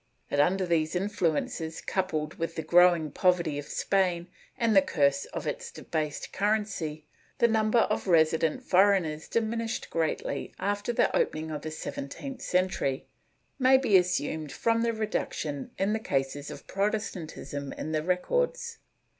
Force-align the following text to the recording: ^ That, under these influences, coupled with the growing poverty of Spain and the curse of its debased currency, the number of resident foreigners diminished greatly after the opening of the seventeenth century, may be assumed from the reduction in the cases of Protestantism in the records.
^ 0.01 0.03
That, 0.31 0.39
under 0.39 0.65
these 0.65 0.95
influences, 0.95 1.79
coupled 1.79 2.39
with 2.39 2.55
the 2.55 2.63
growing 2.63 3.11
poverty 3.11 3.59
of 3.59 3.67
Spain 3.67 4.29
and 4.57 4.75
the 4.75 4.81
curse 4.81 5.25
of 5.25 5.45
its 5.45 5.69
debased 5.71 6.33
currency, 6.33 7.05
the 7.37 7.47
number 7.47 7.81
of 7.81 8.07
resident 8.07 8.63
foreigners 8.63 9.27
diminished 9.27 9.91
greatly 9.91 10.55
after 10.57 10.91
the 10.91 11.15
opening 11.15 11.51
of 11.51 11.61
the 11.61 11.69
seventeenth 11.69 12.41
century, 12.41 13.05
may 13.59 13.77
be 13.77 13.95
assumed 13.95 14.51
from 14.51 14.81
the 14.81 14.91
reduction 14.91 15.69
in 15.77 15.93
the 15.93 15.99
cases 15.99 16.49
of 16.49 16.65
Protestantism 16.65 17.71
in 17.73 17.91
the 17.91 18.01
records. 18.01 18.79